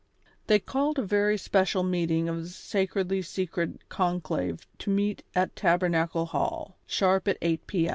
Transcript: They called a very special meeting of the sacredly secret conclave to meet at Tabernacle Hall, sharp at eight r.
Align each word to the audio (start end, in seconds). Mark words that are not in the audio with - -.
They 0.47 0.57
called 0.57 0.97
a 0.97 1.03
very 1.03 1.37
special 1.37 1.83
meeting 1.83 2.27
of 2.27 2.41
the 2.41 2.49
sacredly 2.49 3.21
secret 3.21 3.87
conclave 3.87 4.65
to 4.79 4.89
meet 4.89 5.21
at 5.35 5.55
Tabernacle 5.55 6.25
Hall, 6.25 6.75
sharp 6.87 7.27
at 7.27 7.37
eight 7.39 7.61
r. 7.71 7.89